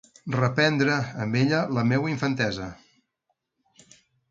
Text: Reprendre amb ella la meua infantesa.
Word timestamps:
Reprendre 0.35 0.95
amb 1.25 1.37
ella 1.43 1.59
la 1.79 1.85
meua 1.91 2.11
infantesa. 2.15 2.71